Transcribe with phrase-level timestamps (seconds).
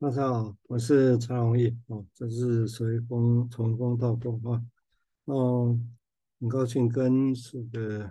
[0.00, 4.64] 大家好，我是蔡荣义哦，这是随风从风到风啊，
[5.26, 5.78] 哦，
[6.40, 8.10] 很高兴跟这个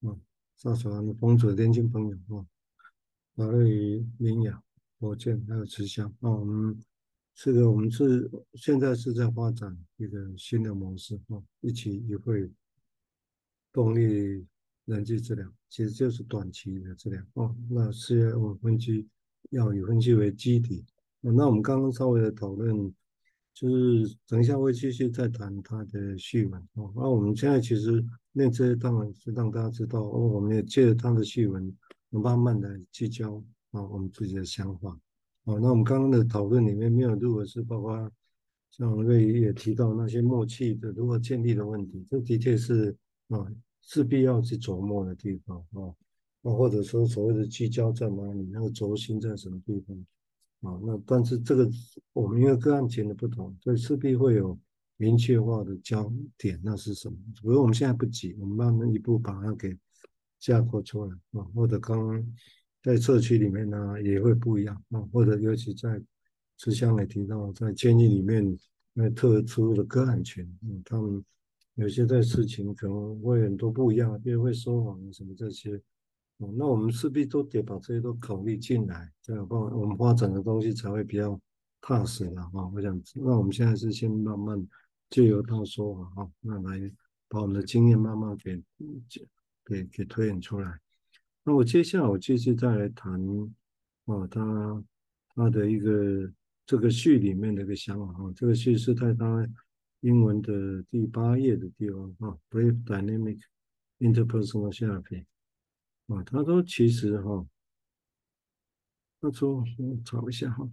[0.00, 0.20] 嗯
[0.56, 2.44] 赵小兰的风组的年轻朋友啊，
[3.36, 4.60] 华瑞明雅、
[4.98, 6.76] 火箭还有慈祥啊，我们
[7.36, 12.50] 这个我们是现在是在发展一个新的模式啊，一起一会
[13.72, 14.44] 动力
[14.86, 19.08] 人际治疗，其实就是短期的治疗哦，那是我分析
[19.50, 20.84] 要以分析为基底。
[21.22, 22.92] 那我们刚刚稍微的讨论，
[23.54, 26.92] 就是等一下会继续再谈它的序文哦。
[26.96, 31.72] 那我们现在其实念这些当然是让大家知道，哦，我们也借着它的序文，
[32.10, 33.36] 慢慢的聚焦
[33.70, 34.98] 啊我们自己的想法。
[35.44, 38.10] 哦，那我们刚刚的讨论里面没有，如果是包括
[38.72, 42.96] 像瑞也提到那些默契的如何建立的问题，这的确是
[43.28, 43.46] 啊
[43.82, 45.94] 是必要去琢磨的地方啊。
[46.40, 49.96] 那或者说所谓的聚焦在哪里，那个轴心在什么地方？
[50.62, 51.68] 啊，那但是这个
[52.12, 54.58] 我们因为个案情的不同，所以势必会有
[54.96, 57.16] 明确化的焦点，那是什么？
[57.42, 59.76] 比如我们现在不急，我们慢慢一步把它给
[60.38, 61.42] 架构出来啊。
[61.54, 62.24] 或者刚
[62.82, 65.00] 在社区里面呢，也会不一样啊。
[65.12, 66.00] 或者尤其在
[66.58, 68.56] 慈祥也提到，在监狱里面
[68.92, 71.24] 那特殊的个案群，嗯，他们
[71.74, 75.80] 有些在事情可能会很多不一样，比如会说谎什么这些。
[76.56, 81.40] 那我们势必都得把这些都考虑进来，这样话我们发展的东西才会比较
[81.80, 82.70] 踏实了哈。
[82.74, 84.66] 我想，那我们现在是先慢慢
[85.10, 86.92] 借由他说法哈，那来
[87.28, 88.62] 把我们的经验慢慢给
[89.64, 90.78] 给给推演出来。
[91.44, 93.20] 那我接下来我继续再来谈
[94.06, 94.84] 啊，他
[95.34, 96.32] 他的一个
[96.66, 99.48] 这个序里面的一个想法哈，这个序是在他
[100.00, 103.40] 英文的第八页的地方啊，Brief Dynamic
[104.00, 105.24] Interpersonal Therapy。
[106.08, 107.46] 啊，他说其实哈，
[109.20, 110.68] 他说我找一下哈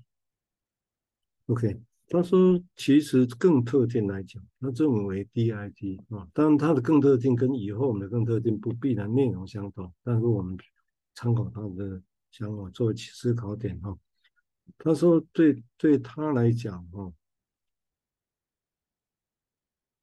[1.46, 10.58] ，OK，他说其实更特定来讲，他认为 DIT 啊，当然他的更特定跟以后我们的更特定不必然内容相同，但是我们
[11.16, 12.02] 参考他的
[12.32, 13.98] 想法作为思考点哈。
[14.78, 17.14] 他说对对他来讲哈，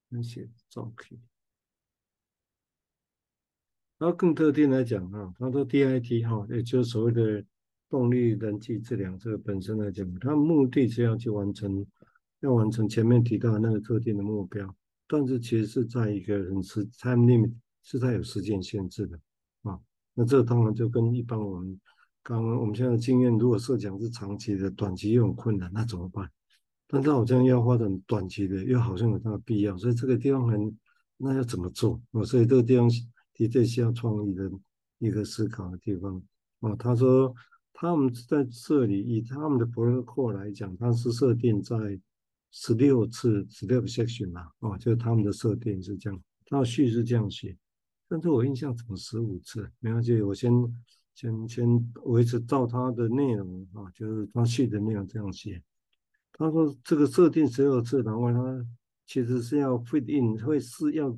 [0.08, 1.20] 那些照片。
[3.98, 7.42] 然后更特定来讲哈，他说 DIT 哈，也就是所谓的
[7.88, 11.86] 动力人际治疗这个本身来讲，它目的是要去完成，
[12.40, 14.76] 要完成前面提到的那个特定的目标，
[15.08, 19.18] 但是其实是在一个很时 time limit 是在有时间限制的
[19.62, 19.80] 啊。
[20.12, 21.80] 那这当然就跟一般我们
[22.22, 26.30] 刚刚我们现在经验，如果设讲是长期的，短期又很困难，那怎么办？
[26.86, 30.76] 但是好像要发展短期的，又好像有它的必要，所以这个地方很，
[31.16, 31.98] 那要怎么做？
[32.12, 32.90] 啊，所以这个地方。
[33.36, 34.50] 的确需要创意的
[34.98, 36.20] 一个思考的地方
[36.60, 36.74] 啊。
[36.76, 37.34] 他说
[37.74, 41.76] 他们在这里以他们的课程来讲，他是设定在
[42.50, 46.18] 十六次十六个 section 嘛，啊，就是他们的设定是这样。
[46.46, 47.54] 他序是这样写，
[48.08, 49.70] 但是我印象怎么十五次？
[49.80, 50.50] 没关系，我先
[51.14, 55.62] 先先维持照他的内容啊，就是他序的内容这样写。
[56.32, 58.66] 他说这个设定十六次，然后他
[59.04, 61.14] 其实是要 fit in，会是要。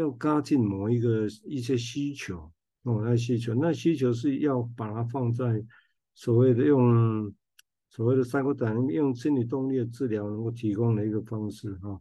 [0.00, 2.50] 要加进某一个一些需求
[2.82, 5.62] 哦，那需求，那需求是要把它放在
[6.14, 7.32] 所谓的用
[7.90, 12.00] 所谓的三个点，用心理动力的治疗能够提供的一个方式哈。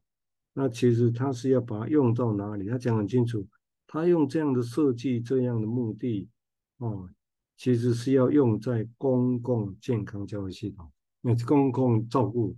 [0.53, 2.67] 那其实他是要把它用到哪里？
[2.69, 3.47] 他讲很清楚，
[3.85, 6.29] 他用这样的设计这样的目的
[6.77, 7.09] 哦，
[7.57, 10.89] 其实是要用在公共健康教育系统，
[11.21, 12.55] 那公共照顾。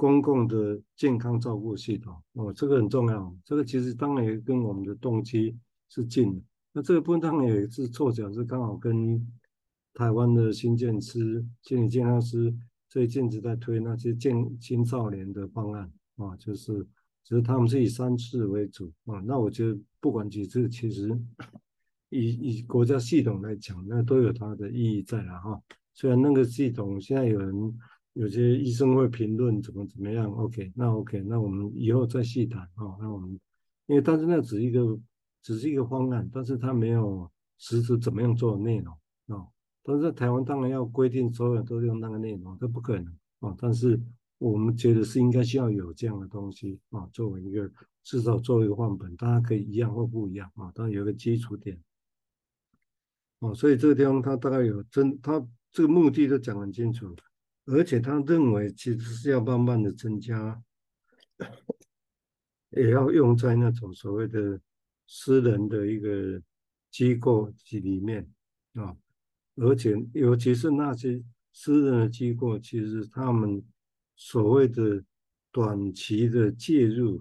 [0.00, 3.36] 公共的健康照顾系统哦，这个很重要。
[3.44, 5.54] 这个其实当然也跟我们的动机
[5.90, 6.42] 是近的。
[6.72, 9.20] 那这个部分当然也是凑巧，是刚好跟
[9.92, 12.50] 台湾的心健师、心理健康师
[12.88, 16.72] 最近是在推那些健青少年的方案啊，就是
[17.22, 19.20] 只是他们是以三次为主啊。
[19.26, 21.10] 那我觉得不管几次，其实
[22.08, 25.60] 以以国家系统来讲，那都有它的意义在了哈。
[25.92, 27.78] 虽然那个系统现在有人。
[28.14, 32.96] 有些医生会评论怎么怎么样，OK，那 OK，那我们以后再细谈啊。
[32.98, 33.30] 那我们
[33.86, 34.98] 因为但是那只是一个
[35.42, 38.92] 只是一个方案，但是它没有实质怎么样做的内容
[39.28, 39.46] 啊。
[39.82, 43.06] 但是在台湾当然要规定所有人都用那个内容，这不可能
[43.38, 43.54] 啊。
[43.56, 43.98] 但是
[44.38, 47.70] 我们觉得是应该需要有这样的东西啊，作为一个
[48.02, 51.80] 至少作为一个范本，大家可以一样或不一样啊，当然有一个基础点
[53.38, 53.54] 啊。
[53.54, 57.14] 所以这个地方他大概有真，他这个目的都讲很清楚。
[57.66, 60.62] 而且他认为，其实是要慢慢的增加，
[62.70, 64.60] 也要用在那种所谓的
[65.06, 66.42] 私人的一个
[66.90, 68.28] 机构里面
[68.74, 68.96] 啊，
[69.56, 71.22] 而且尤其是那些
[71.52, 73.62] 私人的机构其实他们
[74.16, 75.04] 所谓的
[75.52, 77.20] 短期的介入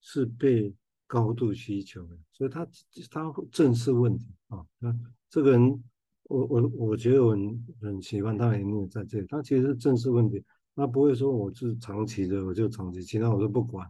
[0.00, 0.74] 是被
[1.06, 2.66] 高度需求的，所以他
[3.10, 4.64] 他正视问题啊。
[4.78, 4.94] 那
[5.28, 5.82] 这个人，
[6.30, 9.26] 我我我觉得我很很喜欢他，也没有在这里。
[9.28, 10.42] 他其实是正视问题，
[10.74, 13.86] 他不会说我是长期的，我就长期，其他我都不管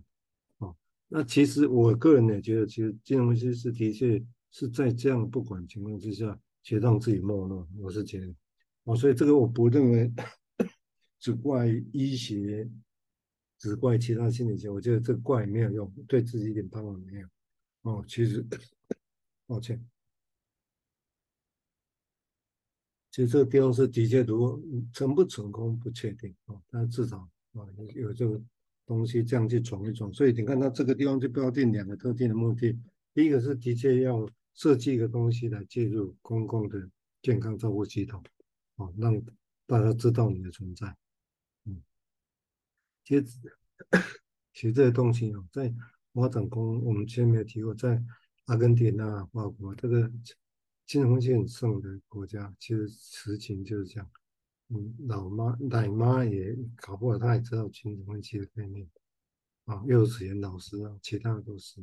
[0.59, 0.75] 啊。
[1.09, 7.69] 那其实我个人也觉得，其实金融分析师的确是在这样不管情况之下，其实让自己没落。
[7.79, 8.35] 我是觉得，
[8.85, 10.13] 哦，所以这个我不认为
[11.21, 12.69] 只怪医学。
[13.63, 17.29] 只怪其他心理学，我觉得这怪没有用，对自己一点帮助没有。
[17.83, 18.43] 哦，其实，
[19.47, 19.79] 抱歉，
[23.11, 24.61] 其实这个地方是的确，如果
[24.93, 27.19] 成不成功不确定哦，但至少
[27.55, 28.41] 啊有有这个
[28.87, 30.13] 东西这样去闯一闯。
[30.13, 32.79] 所以你看，它这个地方就标定两个特定的目的，
[33.13, 36.89] 第一个是的确要设计一个东西来介入公共的
[37.23, 38.23] 健康照顾系统，
[38.77, 39.21] 哦，让
[39.67, 40.97] 大家知道你的存在。
[41.65, 41.83] 嗯
[43.05, 43.25] 其实，
[44.53, 45.75] 其实这些东西哦，在
[46.13, 48.01] 发展中，我们前面有提过，在
[48.45, 50.11] 阿根廷啊、法国这个
[50.91, 54.11] 金融分析很盛的国家，其实实情就是这样。
[54.71, 58.85] 嗯，老妈、奶妈也搞不好，她也知道金融分析的概念
[59.67, 59.85] 啊。
[59.87, 61.81] 幼稚园老师啊，其他的都是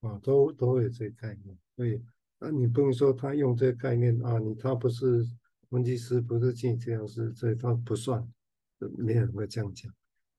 [0.00, 1.56] 啊，都都有这个概念。
[1.74, 1.98] 所以，
[2.38, 5.26] 那你不能说他用这个概念啊，你他不是
[5.70, 8.30] 分析师，不是经济治疗师，所以他不算，
[8.98, 9.90] 没有人会这样讲。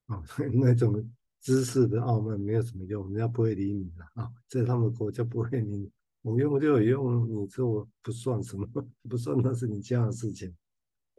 [0.06, 0.24] 啊，
[0.54, 1.12] 那种
[1.42, 5.92] 知识的傲慢没有什么用，人家不会理你的啊，在他们国家不会理你，
[6.26, 8.68] 我用就有用，你这我不算什么，
[9.08, 10.52] 不算那是你家的事情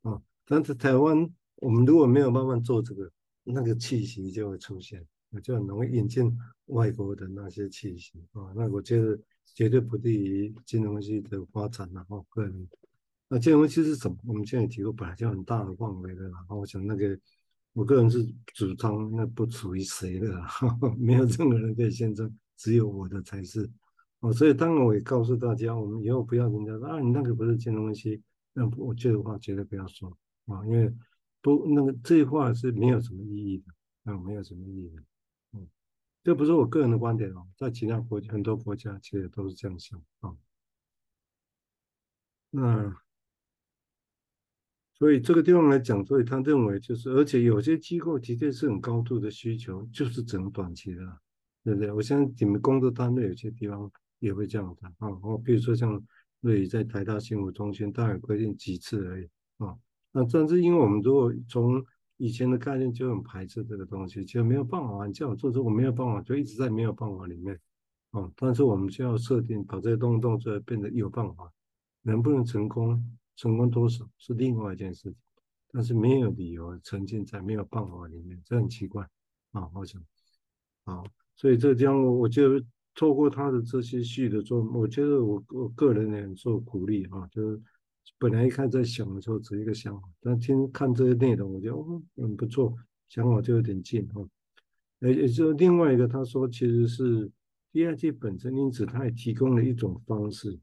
[0.02, 0.20] 啊。
[0.44, 3.08] 但是台湾，我们如果没有慢慢做这个，
[3.44, 5.06] 那个气息就会出现，
[5.40, 6.36] 就很容易引进
[6.66, 8.50] 外国的那些气息啊。
[8.56, 9.16] 那我觉得
[9.54, 12.68] 绝对不利于金融系的发展然后个人，
[13.28, 14.16] 那金融系是什么？
[14.26, 17.16] 我们现在提过，本来就很大的范围的，然后我想那个。
[17.74, 20.42] 我个人是主张，那不属于谁的，
[20.98, 23.70] 没有任何人可以见证，只有我的才是。
[24.32, 30.08] 所以当然我也告诉大家，我们以后不要人家说啊，你那个不是金融分析，那我这个话绝对不要说
[30.46, 30.92] 啊，因为
[31.40, 35.02] 不那个这话是没有什么意义的，啊，没有什么意义的。
[35.52, 35.68] 嗯，
[36.22, 40.36] 这不是我个人的观点哦，在其他国家很多国家其实都是这样想啊。
[42.50, 42.96] 那。
[44.98, 51.20] 所以这个地方来讲，所以他认为就是，而且有些机构的确是很高度的需求，就是只能短期的，
[51.62, 51.92] 对不对？
[51.92, 55.08] 我相信你们工作单位有些地方也会这样的啊。
[55.22, 56.02] 哦，比如说像
[56.40, 59.28] 瑞宇在台大幸福中心，大概规定几次而已
[59.58, 59.76] 啊。
[60.12, 61.84] 那但是因为我们如果从
[62.16, 67.60] 以前的概念就很排斥这个东西，就没有办法，你叫我做这，我没有办法，就一直在没有办法里面
[68.10, 68.30] 啊。
[68.36, 71.52] 但是我们就要设定，把这些动动出来，变得有办法，
[72.02, 73.16] 能不能成功？
[73.36, 75.16] 成功多少是另外一件事情，
[75.70, 79.06] 但是没有理由沉浸在没有办法里面，这很奇怪
[79.52, 79.68] 啊！
[79.74, 80.02] 我想
[80.84, 81.04] 啊，
[81.34, 82.64] 所以这个我我觉得
[82.96, 87.24] 透过他的这些戏的做，我觉得我我个人也受鼓励啊。
[87.30, 87.60] 就是
[88.18, 92.74] 本来一开始在想的时候只是一个想法，但听看这些内容，我觉得哦很不错，
[93.08, 94.26] 想法就有点近哈。
[94.98, 97.30] 也也就另外一个，他说其实是
[97.72, 100.58] DIT 本身，因此他也提供了一种方式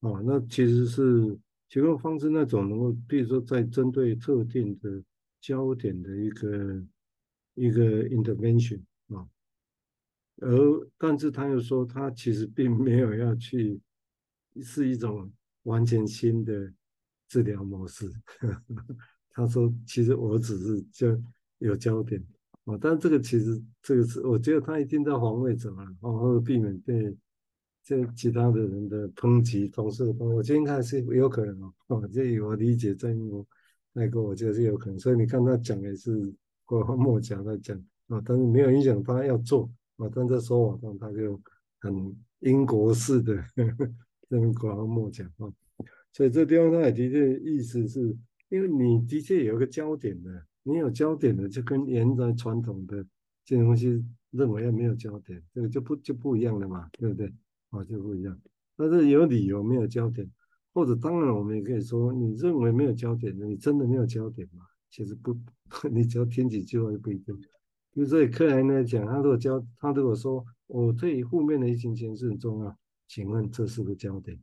[0.00, 1.38] 啊，那其实是。
[1.72, 5.00] 提供方式那种能够，比如说在针对特定的
[5.40, 6.84] 焦点的一个
[7.54, 8.80] 一个 intervention，
[10.40, 13.80] 而但是他又说他其实并没有要去
[14.62, 15.30] 是一种
[15.64, 16.72] 完全新的
[17.28, 18.10] 治疗模式。
[19.30, 21.22] 他说其实我只是就
[21.58, 22.20] 有焦点
[22.64, 27.16] 啊，但这个其实这个是我觉得他一定在防卫者啊，或者避免被。
[27.82, 32.06] 这其他的人的抨击，同事的抨击，我今天看是有可能哦。
[32.12, 33.44] 这我理解在我
[33.94, 34.98] 那个，我觉得是有可能。
[34.98, 36.32] 所以你看他讲的是
[36.66, 37.76] 拐弯抹角在讲
[38.08, 39.68] 啊，但是没有影响他要做
[40.00, 40.10] 啊。
[40.14, 41.40] 但在说法上他就
[41.80, 43.36] 很英国式的
[44.28, 45.46] 这种拐弯抹角啊。
[46.12, 48.16] 所以这地方他也的确意思是，
[48.48, 53.06] 因为你的确有个焦点的，你有焦点的，就跟原来传统的
[53.44, 57.32] 这种东西认为要没有焦点，这个就不就不一样了嘛，对不对？
[57.70, 58.36] 啊，就不一样，
[58.76, 60.28] 但是有理由没有焦点，
[60.72, 64.64] 或者当然我们也可以说，你认为没有焦点的，你真的没有焦点吗？
[64.90, 65.36] 其实不，
[65.88, 67.40] 你只要听几句话就不一定。
[67.92, 72.78] 比如说以克莱来讲，他如果焦，他如果说我对负面的疫情形势很重要，
[73.08, 74.38] 请问这是不是焦点？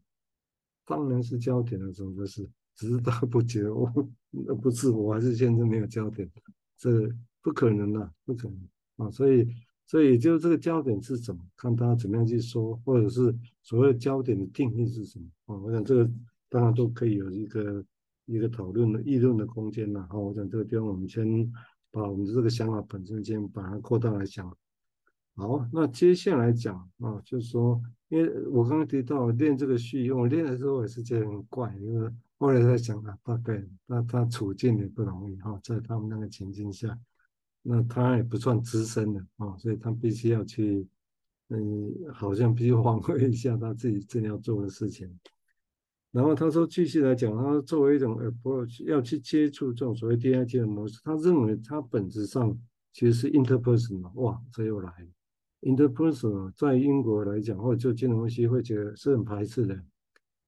[0.86, 2.50] 当然是焦点了，怎么不是？
[2.76, 3.92] 只是他不觉得我，
[4.32, 6.30] 那不是，我还是现在没有焦点，
[6.78, 7.10] 这
[7.42, 8.60] 不可能的，不可能
[8.98, 9.48] 啊，所以。
[9.90, 11.42] 所以，就这个焦点是什么？
[11.56, 15.26] 看他怎么样去说，或者是所谓焦点的定义是什么？
[15.46, 16.12] 啊，我想这个
[16.50, 17.86] 当然都可以有一个
[18.26, 20.06] 一个讨论的议论的空间了。
[20.10, 21.26] 好，我想这个地方我们先
[21.98, 24.56] 把我们的这个想法本身先把它扩大来讲。
[25.36, 36.98] 好，那接下来讲啊，就是说，因为我刚刚提到练这个序，因为我练的时候也是觉得很怪，因为后来在想啊，大概那他处境也不容易哈，在他们那个情境下，
[37.62, 40.88] 那他也不算资深的啊，所以他必须要去。
[41.50, 45.10] 嗯，好像必须 发挥一下他自己正要做的事情。
[46.18, 52.58] 然后他说，继续来讲，他说作为一种 approach 要去接触这种所谓 DIT 的模式，他认为他本质上
[52.92, 54.12] 其实是 interpersonal。
[54.16, 55.08] 哇，这又来了
[55.62, 59.76] interpersonal，在英国来讲，或者就金融分析会觉得是很排斥的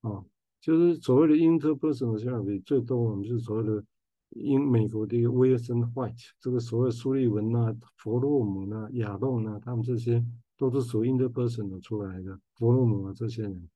[0.01, 0.25] 啊，
[0.59, 3.83] 就是所谓的 interpersonal 相比最多我们是所谓的
[4.31, 10.25] 英美国的 Wilson White，这个所谓苏利文呐、啊、弗洛姆呐、啊、亚栋呐，他们这些。
[10.57, 13.69] 都是属于 interpersonal 出来的，弗洛姆啊这些人，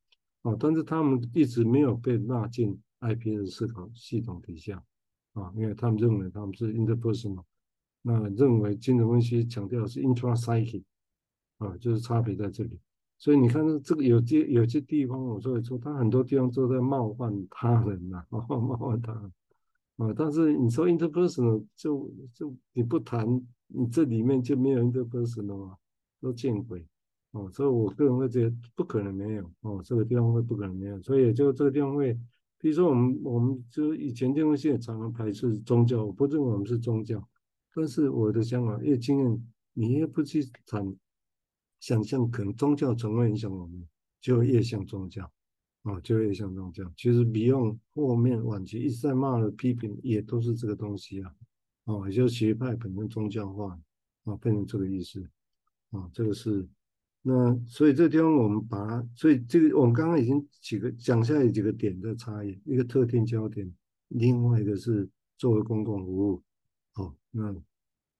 [0.43, 4.81] 啊，但是他们一直没有被纳进 IP 的思考系统底下，
[5.33, 7.43] 啊，因为他们认为他们是 interpersonal，
[8.01, 10.83] 那认为精神分析强调是 intrapsychic，
[11.57, 12.79] 啊，就是差别在这里。
[13.17, 19.33] 所以你看这个有些有些地方，我所以说他很多地方都在冒犯他人呐、啊， 冒犯他人，
[19.97, 23.25] 啊，但是你说 interpersonal 就就你不谈，
[23.67, 25.77] 你这里面就没有 interpersonal 啊。
[26.23, 26.87] 都见鬼
[27.33, 32.13] 哦，所以我个人会觉得不可能没有哦，这个地方会不可能没有，所以就这个地方会，
[32.59, 37.27] 比如说我们我们就以前这东西常常排斥宗教，我不认为我们是宗教，
[37.73, 40.95] 但是我的想法越经验，你越不去谈，
[41.79, 43.87] 想象可能宗教怎么影响我们，
[44.21, 45.31] 就越像宗教
[45.81, 46.83] 啊，就越像宗教。
[46.95, 51.33] 其实 Beyond 后面晚期一直在骂的批评也都是这个东西啊，
[51.85, 53.75] 哦，也就是学派本身宗教化
[54.25, 55.27] 啊，变成这个意思。
[55.89, 56.67] 啊，这个是，
[57.25, 63.73] 那所以这地方我们把它，所以这个我们刚刚已经几个讲下来几个点的差异，一个特定焦点，
[64.09, 66.43] 另外一个是作为公共服务，
[66.95, 67.43] 哦，那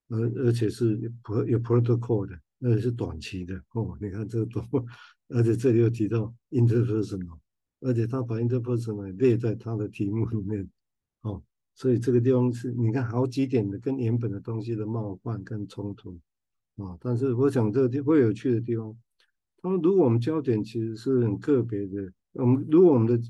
[0.08, 4.64] 而而且是有有 protocol 的，而且是短期的，哦，你看这个多，
[5.28, 7.40] 而且这里又提到 interpersonal，
[7.82, 10.70] 而且他把 interpersonal 列在他的题目里面，
[11.24, 11.44] 哦，
[11.76, 16.18] 所以这个地方是你看好几点的跟原本的东西的冒犯跟冲突。
[16.78, 18.98] 啊，但是我想这个地会有趣的地方，
[19.62, 23.24] 他们如果我们焦点其实是很个别的，我们如果我们的，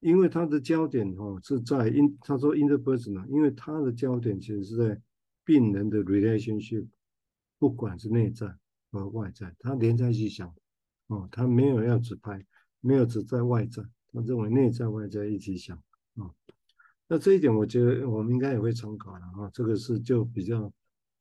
[0.00, 5.00] 因为他的焦点哈是在 in，他说 in the person 呢因为他的焦点其实是在
[5.44, 6.84] 病人的 relationship，
[7.60, 8.52] 不管是内在
[8.90, 10.52] 和外在，他连在一起想，
[11.06, 12.44] 哦，他没有要只拍，
[12.80, 15.76] 没有只在外在，他认为内在外在一起想
[16.16, 16.26] 啊，
[17.06, 20.72] 那这一点我觉得我们应该也会参考的啊，这个是就比较。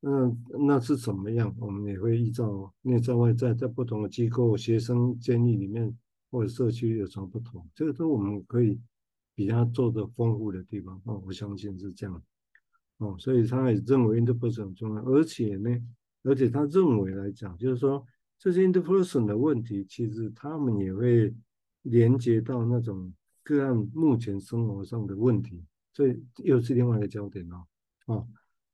[0.01, 1.53] 那那是怎么样？
[1.59, 5.93] 我们也会依照内在外在，在不同的机构、学生监狱里面
[6.31, 8.79] 或者社区有什么不同，这个都我们可以
[9.35, 11.21] 比他做的丰富的地方哦。
[11.25, 12.23] 我相信是这样
[12.99, 15.69] 哦，所以他也认为 interpersonal 很重要，而且呢，
[16.23, 18.05] 而且他认为来讲，就是说
[18.37, 21.35] 这些 interpersonal 的问题，其实他们也会
[21.81, 23.13] 连接到那种
[23.43, 27.65] 个案目前生活上的问题，这又是另外一个焦点哦，
[28.05, 28.27] 哦。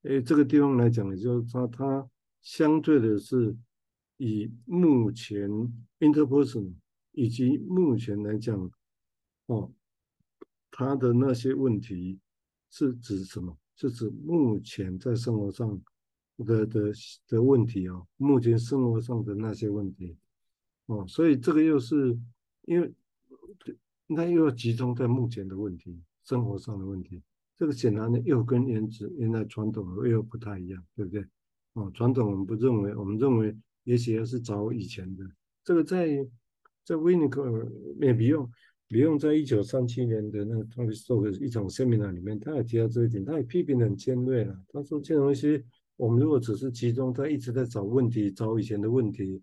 [0.06, 2.08] 诶，这个地方来讲，也就是说，它
[2.42, 3.56] 相对的是
[4.18, 5.50] 以目前
[6.00, 6.74] interperson
[7.12, 8.70] 以及目前来讲，
[9.48, 9.72] 哦，
[10.70, 12.20] 他的那些问题
[12.70, 13.58] 是指什么？
[13.76, 15.82] 是指目前在生活上
[16.38, 16.92] 的的
[17.28, 20.16] 的问题哦，目前生活上的那些问题，
[20.86, 22.18] 哦，所以这个又是
[22.64, 22.94] 因为
[24.06, 27.24] 那又要集中在目前的问题，生活上的问题。
[27.58, 31.26] 这个显然呢，又跟原子原来传统又不太一样，对不对？
[31.74, 35.24] 哦，传统我们不认为，我们认为也许要是找以前的。
[35.64, 36.28] 这个在
[36.84, 38.50] 在维尼克尔也不用
[38.88, 44.58] 不用在一九三七年的那个他们做的一场 seminar 里面，他也提到这一点，他也批评得很尖锐了。
[44.70, 45.64] 他说这东西，
[45.96, 49.42] 我们如果只是集中在一直在找问题，找以前的问题，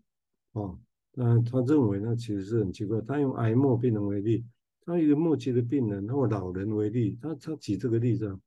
[0.52, 0.78] 哦，
[1.14, 3.00] 那他认为那其实是很奇怪。
[3.00, 4.44] 他用癌末病人为例。
[4.84, 8.38] 他一个末期的病人或老人为例，他他举这个例子，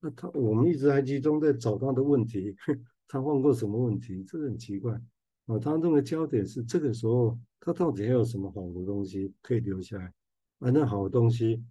[0.00, 2.54] 那他我们一直还集中在找他的问题，
[3.06, 4.24] 他犯过什么问题？
[4.24, 5.00] 这个很奇怪
[5.46, 5.58] 啊。
[5.58, 10.12] 他认为焦点是这个时候，他到底还有什么好的东西可以留下来？
[10.58, 11.62] 而那好的东西，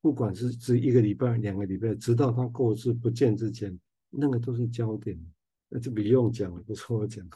[0.00, 3.78] 不管是是一个礼拜、两个礼拜，直到他过世不见之前，
[4.10, 5.18] 那个都是焦点。
[5.68, 7.26] 那就不用讲了，不是我讲。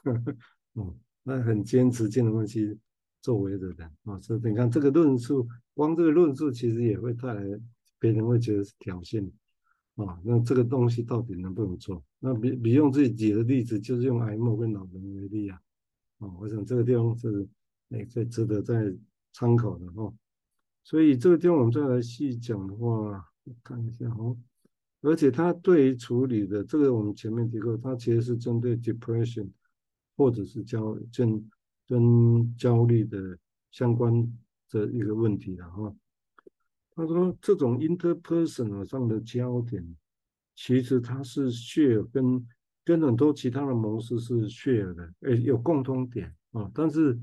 [0.75, 2.79] 嗯， 那很坚持这种东西。
[3.21, 7.43] 作为的人啊，所以你看这个论述，光这个论述其实也会带来
[7.99, 9.29] 别人会觉得是挑衅
[9.97, 10.21] 啊。
[10.25, 12.03] 那这个东西到底能不能做？
[12.21, 15.61] 那比比用自己举的例子，就是用癌末跟老人为例啊。
[16.19, 17.47] 啊，我想这个地方是
[17.91, 18.95] 诶，最值得再
[19.33, 20.13] 参考的哈。
[20.85, 23.25] 所以这个地方我们再来细讲的话，
[23.63, 24.37] 看一下哦。
[25.03, 29.49] 而且它对于处理的这个，我们前面提过，它其实是针对 depression
[30.17, 31.51] 或者是焦跟
[31.87, 33.39] 跟焦虑的
[33.71, 34.13] 相关
[34.71, 35.95] 的一个问题了哈。
[36.95, 39.97] 他说这种 interpersonal 上的焦点，
[40.55, 42.47] 其实它是 share 跟
[42.85, 47.19] 跟很多其他的模式是 share 的，诶，有共通点啊，但是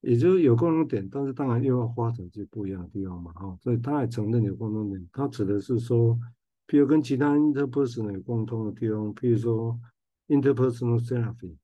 [0.00, 3.56] 也就是有共同点，但是当然又要发展去不一样的地方嘛哈。
[3.60, 6.18] 所以他也承认有共同点，他指的是说。
[6.68, 9.78] 譬如跟其他 interpersonal 有共通的地方，譬如说
[10.26, 11.54] interpersonal therapy，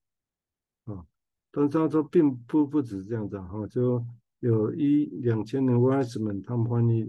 [1.52, 4.04] 但是他说并不不止这样子哈，就
[4.40, 7.06] 有一两千年 Wiseman 他们翻译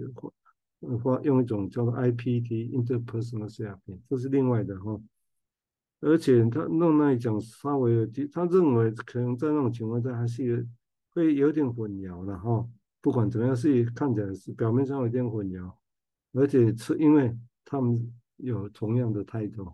[1.01, 5.01] 或用一种叫做 IPT interpersonal therapy，这是另外的哈，
[6.01, 10.63] 而且他弄那一讲稍微有，他认为可能在那种情况下还是有
[11.13, 12.67] 会有点混淆的哈，
[13.01, 15.71] 不管怎么样是看起来是表面上有点混淆，
[16.33, 17.35] 而且是因为。
[17.65, 19.71] 他们有同样的态度，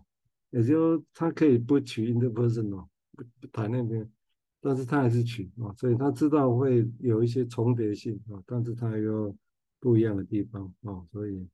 [0.50, 4.08] 也就他可以不取 interpersonal 不不谈那边，
[4.60, 9.34] 但是他还是取啊，所以他知道会有一些重叠性啊，但是他有
[9.78, 11.48] 不一样的地方啊，所以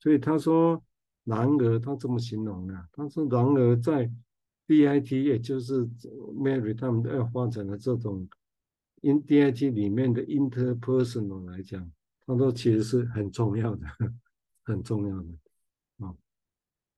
[0.00, 0.82] 所以他说，
[1.24, 4.10] 然而他这么形容啊，他说然而在
[4.66, 5.86] DIT 也就是
[6.34, 8.28] Mary 他们要发展的这种
[9.02, 11.90] in DIT 里面的 interpersonal 来讲，
[12.26, 13.86] 他说其实是很重要的，
[14.64, 15.28] 很重要的。
[15.98, 16.14] 啊，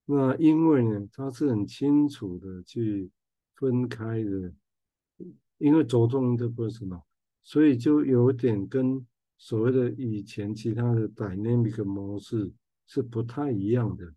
[0.05, 3.11] 那因为呢，他是很清楚的去
[3.55, 4.53] 分开的，
[5.57, 7.01] 因为着重的不是嘛，
[7.43, 9.05] 所以就有点跟
[9.37, 12.51] 所谓的以前其他的 dynamic 模式
[12.85, 14.13] 是不太一样的，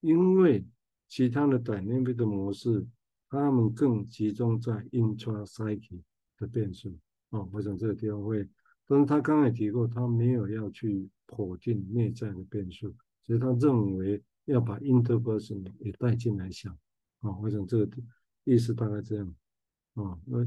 [0.00, 0.64] 因为
[1.08, 2.86] 其他的 dynamic 模式，
[3.28, 6.00] 他们更集中在 intrapsychic
[6.38, 6.98] 的变数。
[7.30, 8.48] 啊，我想这个地方会，
[8.86, 12.94] 但是他刚才提过，他没有要去否定内在的变数。
[13.24, 16.72] 所以他认为要把 interpersonal 也带进来想，
[17.20, 17.96] 啊，我想这个
[18.44, 19.34] 意思大概这样，
[19.96, 20.46] 啊，那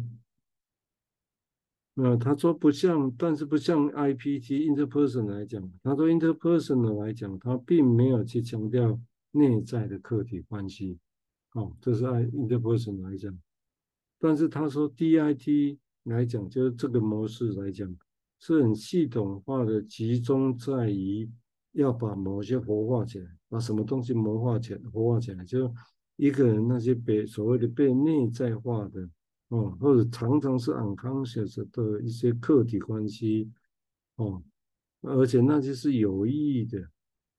[1.93, 8.99] 那他说不像，但是不像 IPT interpersonal 来讲，他说 interpersonal 来讲，他并没有去强调
[9.31, 10.97] 内在的客体关系，
[11.53, 13.37] 哦，这是按 interperson 来讲，
[14.17, 17.93] 但是他说 DIT 来讲，就是这个模式来讲，
[18.39, 21.29] 是很系统化的，集中在于。
[21.73, 25.71] 要把某些活化起来，把什么东西模化起来、活化起来，就
[26.15, 29.07] 一个人那些被所谓的被内在化的，
[29.49, 33.51] 哦，或者常常是 unconscious 的一些客体关系，
[34.15, 34.41] 哦，
[35.01, 36.79] 而且那些是有意义的，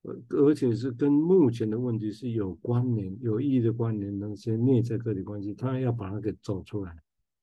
[0.03, 6.96] 而而且是跟目前的问题是有关联、有意义的关联，那些内在客体关系，他要把它给走出来，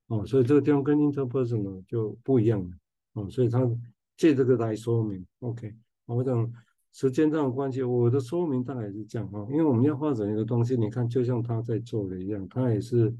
[0.08, 2.78] 哦，所以这个地方跟 interpersonal 就不一样了，
[3.14, 3.70] 哦，所以他
[4.16, 5.76] 借这个来说明，OK，
[6.06, 6.54] 我想。
[6.94, 13.16] 时间上的关系，我的说明大概是这样哈，因为我们要发展一个东西，你看就像他在做的一样，他也是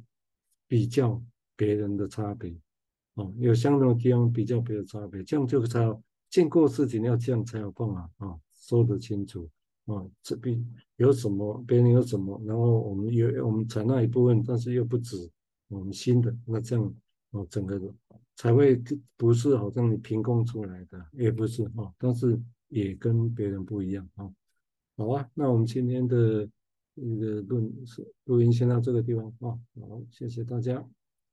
[0.68, 1.22] 比较
[1.58, 2.56] 别人的差别，
[3.16, 9.50] 哦，有相同的地方比较别的差别，这样就才有见过事情要这样才有办法啊，说得清楚
[9.88, 10.66] 啊，这边
[10.96, 15.18] 有什么别人有什么，然后我们有我们采纳一部分，但是又不止
[15.68, 16.96] 我们新的，那这样
[17.32, 17.94] 哦，整个的
[18.36, 18.82] 才会
[19.18, 22.40] 不是好像你凭空出来的，也不是哦，但是。
[22.70, 24.30] 也跟别人不一样啊，
[24.98, 26.46] 好啊，那我们今天的
[26.96, 27.74] 那个录
[28.26, 30.86] 录音先到这个地方啊，好，谢谢大家。